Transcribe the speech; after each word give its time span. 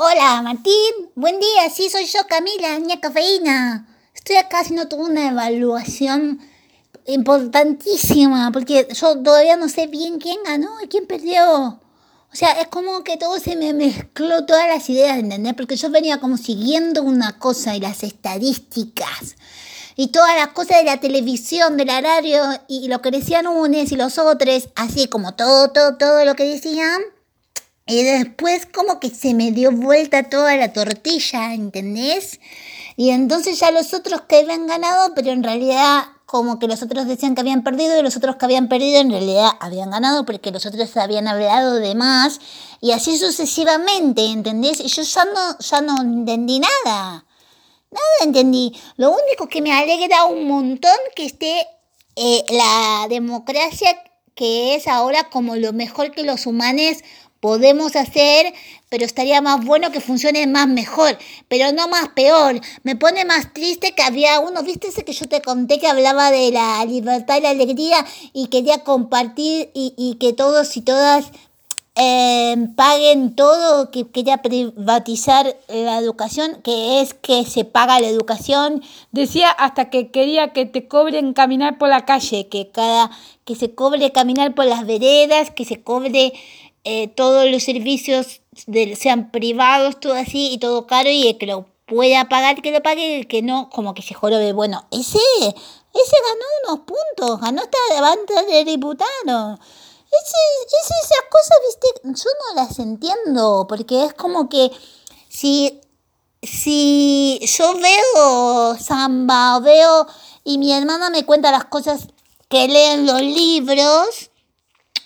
Hola, 0.00 0.42
Martín. 0.42 1.10
Buen 1.16 1.40
día. 1.40 1.68
Sí, 1.74 1.90
soy 1.90 2.06
yo, 2.06 2.20
Camila, 2.28 2.78
niña 2.78 3.00
cafeína. 3.00 3.88
Estoy 4.14 4.36
acá 4.36 4.60
haciendo 4.60 4.86
toda 4.86 5.02
una 5.02 5.26
evaluación 5.30 6.38
importantísima 7.04 8.52
porque 8.52 8.86
yo 8.94 9.20
todavía 9.20 9.56
no 9.56 9.68
sé 9.68 9.88
bien 9.88 10.20
quién 10.20 10.38
ganó 10.44 10.80
y 10.80 10.86
quién 10.86 11.08
perdió. 11.08 11.42
O 11.42 11.80
sea, 12.32 12.52
es 12.60 12.68
como 12.68 13.02
que 13.02 13.16
todo 13.16 13.40
se 13.40 13.56
me 13.56 13.72
mezcló 13.72 14.46
todas 14.46 14.68
las 14.68 14.88
ideas, 14.88 15.18
¿entendés? 15.18 15.54
Porque 15.54 15.74
yo 15.74 15.90
venía 15.90 16.20
como 16.20 16.36
siguiendo 16.36 17.02
una 17.02 17.36
cosa 17.40 17.74
y 17.74 17.80
las 17.80 18.04
estadísticas 18.04 19.34
y 19.96 20.12
todas 20.12 20.36
las 20.36 20.52
cosas 20.52 20.76
de 20.76 20.84
la 20.84 21.00
televisión, 21.00 21.76
de 21.76 21.86
la 21.86 22.00
radio 22.00 22.44
y 22.68 22.86
lo 22.86 23.02
que 23.02 23.10
decían 23.10 23.48
unos 23.48 23.90
y 23.90 23.96
los 23.96 24.16
otros, 24.18 24.68
así 24.76 25.08
como 25.08 25.34
todo, 25.34 25.72
todo, 25.72 25.96
todo 25.96 26.24
lo 26.24 26.36
que 26.36 26.44
decían. 26.44 27.02
Y 27.88 28.02
después 28.02 28.66
como 28.66 29.00
que 29.00 29.08
se 29.08 29.32
me 29.32 29.50
dio 29.50 29.72
vuelta 29.72 30.28
toda 30.28 30.54
la 30.56 30.74
tortilla, 30.74 31.54
¿entendés? 31.54 32.38
Y 32.96 33.10
entonces 33.10 33.58
ya 33.58 33.70
los 33.70 33.94
otros 33.94 34.20
que 34.28 34.40
habían 34.40 34.66
ganado, 34.66 35.14
pero 35.14 35.30
en 35.30 35.42
realidad 35.42 36.04
como 36.26 36.58
que 36.58 36.68
los 36.68 36.82
otros 36.82 37.06
decían 37.06 37.34
que 37.34 37.40
habían 37.40 37.64
perdido 37.64 37.98
y 37.98 38.02
los 38.02 38.14
otros 38.14 38.36
que 38.36 38.44
habían 38.44 38.68
perdido 38.68 39.00
en 39.00 39.10
realidad 39.10 39.52
habían 39.60 39.90
ganado 39.90 40.26
porque 40.26 40.50
los 40.50 40.66
otros 40.66 40.94
habían 40.98 41.26
hablado 41.26 41.76
de 41.76 41.94
más 41.94 42.40
y 42.82 42.92
así 42.92 43.16
sucesivamente, 43.16 44.26
¿entendés? 44.26 44.80
Y 44.80 44.88
yo 44.88 45.02
ya 45.02 45.24
no, 45.24 45.58
ya 45.58 45.80
no 45.80 46.02
entendí 46.02 46.60
nada. 46.60 47.24
Nada 47.90 48.06
entendí. 48.22 48.78
Lo 48.96 49.12
único 49.12 49.48
que 49.48 49.62
me 49.62 49.72
alegra 49.72 50.26
un 50.26 50.46
montón 50.46 50.98
que 51.16 51.24
esté 51.24 51.66
eh, 52.16 52.44
la 52.50 53.06
democracia 53.08 53.96
que 54.34 54.74
es 54.74 54.86
ahora 54.86 55.30
como 55.30 55.56
lo 55.56 55.72
mejor 55.72 56.12
que 56.12 56.22
los 56.22 56.46
humanos 56.46 56.98
podemos 57.40 57.96
hacer, 57.96 58.52
pero 58.88 59.04
estaría 59.04 59.40
más 59.40 59.64
bueno 59.64 59.90
que 59.90 60.00
funcione 60.00 60.46
más 60.46 60.68
mejor, 60.68 61.18
pero 61.48 61.72
no 61.72 61.88
más 61.88 62.08
peor. 62.08 62.60
Me 62.82 62.96
pone 62.96 63.24
más 63.24 63.52
triste 63.52 63.92
que 63.92 64.02
había 64.02 64.40
uno, 64.40 64.62
viste 64.62 64.88
ese 64.88 65.04
que 65.04 65.12
yo 65.12 65.26
te 65.26 65.42
conté 65.42 65.78
que 65.78 65.86
hablaba 65.86 66.30
de 66.30 66.50
la 66.50 66.84
libertad 66.84 67.38
y 67.38 67.42
la 67.42 67.50
alegría 67.50 68.04
y 68.32 68.48
quería 68.48 68.84
compartir 68.84 69.70
y, 69.74 69.94
y 69.96 70.14
que 70.14 70.32
todos 70.32 70.76
y 70.76 70.82
todas 70.82 71.30
eh, 72.00 72.54
paguen 72.76 73.34
todo, 73.34 73.90
que 73.90 74.06
quería 74.08 74.40
privatizar 74.40 75.56
la 75.66 75.98
educación, 75.98 76.62
que 76.62 77.00
es 77.00 77.12
que 77.12 77.44
se 77.44 77.64
paga 77.64 77.98
la 77.98 78.06
educación. 78.06 78.84
Decía 79.10 79.50
hasta 79.50 79.90
que 79.90 80.12
quería 80.12 80.52
que 80.52 80.64
te 80.64 80.86
cobren 80.86 81.32
caminar 81.32 81.76
por 81.76 81.88
la 81.88 82.04
calle, 82.04 82.46
que 82.46 82.70
cada 82.70 83.10
que 83.44 83.56
se 83.56 83.74
cobre 83.74 84.12
caminar 84.12 84.54
por 84.54 84.66
las 84.66 84.86
veredas, 84.86 85.50
que 85.50 85.64
se 85.64 85.82
cobre 85.82 86.34
eh, 86.90 87.08
todos 87.08 87.44
los 87.50 87.62
servicios 87.62 88.40
sean 88.96 89.30
privados, 89.30 90.00
todo 90.00 90.14
así 90.14 90.52
y 90.52 90.58
todo 90.58 90.86
caro 90.86 91.10
y 91.10 91.28
el 91.28 91.36
que 91.36 91.44
lo 91.44 91.66
pueda 91.84 92.30
pagar, 92.30 92.62
que 92.62 92.70
lo 92.72 92.82
pague, 92.82 93.18
el 93.18 93.28
que 93.28 93.42
no, 93.42 93.68
como 93.68 93.92
que 93.92 94.00
se 94.00 94.14
jorobe. 94.14 94.54
Bueno, 94.54 94.86
ese, 94.90 95.18
ese 95.18 96.16
ganó 96.24 96.46
unos 96.64 96.86
puntos, 96.86 97.40
ganó 97.42 97.60
esta 97.60 98.00
banda 98.00 98.42
de 98.42 98.64
diputados. 98.64 99.58
Ese, 100.06 100.36
esas 101.02 101.24
cosas, 101.30 101.58
viste, 101.66 102.22
yo 102.24 102.30
no 102.40 102.62
las 102.62 102.78
entiendo, 102.78 103.66
porque 103.68 104.06
es 104.06 104.14
como 104.14 104.48
que 104.48 104.70
si, 105.28 105.82
si 106.42 107.38
yo 107.42 107.74
veo 107.74 108.78
samba, 108.78 109.60
veo, 109.60 110.06
y 110.42 110.56
mi 110.56 110.72
hermana 110.72 111.10
me 111.10 111.26
cuenta 111.26 111.50
las 111.50 111.66
cosas 111.66 112.08
que 112.48 112.66
leen 112.66 113.04
los 113.04 113.20
libros, 113.20 114.27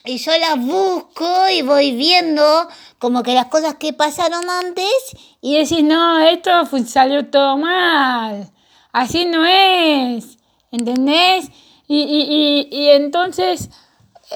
y 0.04 0.18
yo 0.18 0.32
las 0.38 0.58
busco 0.58 1.48
y 1.48 1.62
voy 1.62 1.92
viendo 1.92 2.68
como 2.98 3.22
que 3.22 3.34
las 3.34 3.46
cosas 3.46 3.76
que 3.76 3.92
pasaron 3.92 4.48
antes. 4.48 4.92
Y 5.40 5.58
decís, 5.58 5.82
no, 5.82 6.20
esto 6.20 6.50
salió 6.86 7.28
todo 7.30 7.56
mal. 7.56 8.50
Así 8.92 9.26
no 9.26 9.44
es. 9.44 10.38
¿Entendés? 10.70 11.50
Y, 11.88 12.02
y, 12.02 12.68
y, 12.70 12.76
y 12.76 12.88
entonces 12.90 13.68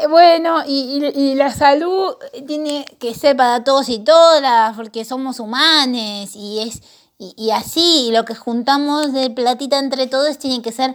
eh, 0.03 0.07
bueno, 0.09 0.63
y, 0.67 1.35
la 1.35 1.51
salud 1.53 2.17
tiene 2.47 2.85
que 2.99 3.15
ser 3.15 3.37
para 3.37 3.65
todos 3.65 3.89
y 3.89 4.01
todas, 4.01 4.77
porque 4.77 5.05
somos 5.05 5.41
humanos 5.41 6.35
y 6.35 6.61
es 6.61 6.83
y, 7.19 7.51
así, 7.51 8.11
lo 8.13 8.27
que 8.27 8.35
juntamos 8.35 9.15
de 9.15 9.31
platita 9.31 9.79
entre 9.79 10.07
todos 10.07 10.37
tiene 10.37 10.61
que 10.61 10.71
ser 10.71 10.95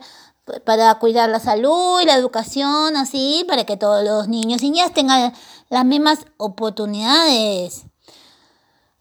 para 0.66 0.96
cuidar 0.96 1.30
la 1.30 1.40
salud 1.40 2.02
y 2.02 2.06
la 2.06 2.16
educación, 2.16 2.96
así, 2.96 3.46
para 3.48 3.66
que 3.66 3.78
todos 3.78 4.04
los 4.04 4.28
niños 4.28 4.62
y 4.64 4.72
niñas 4.72 4.94
tengan 4.94 5.34
las 5.70 5.86
mismas 5.86 6.20
oportunidades. 6.38 7.86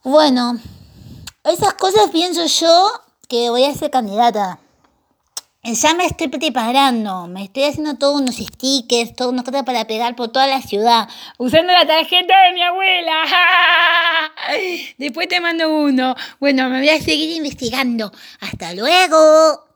Bueno, 0.02 0.58
esas 1.44 1.74
cosas 1.74 2.10
pienso 2.10 2.46
yo 2.46 2.90
que 3.28 3.50
voy 3.50 3.64
a 3.64 3.74
ser 3.74 3.90
candidata. 3.90 4.58
Ya 5.62 5.92
me 5.92 6.06
estoy 6.06 6.28
preparando, 6.28 7.26
me 7.26 7.44
estoy 7.44 7.64
haciendo 7.64 7.94
todos 7.96 8.20
unos 8.20 8.36
stickers, 8.36 9.14
todas 9.14 9.32
unas 9.32 9.44
cosas 9.44 9.62
para 9.64 9.86
pegar 9.86 10.16
por 10.16 10.28
toda 10.28 10.46
la 10.46 10.62
ciudad. 10.62 11.06
Usando 11.36 11.70
la 11.72 11.86
tarjeta 11.86 12.34
de 12.44 12.52
mi 12.54 12.62
abuela. 12.62 13.24
Después 14.98 15.28
te 15.28 15.38
mando 15.38 15.68
uno. 15.68 16.14
Bueno, 16.40 16.70
me 16.70 16.78
voy 16.78 16.88
a 16.88 17.00
seguir 17.00 17.36
investigando. 17.36 18.10
Hasta 18.40 18.72
luego. 18.72 19.69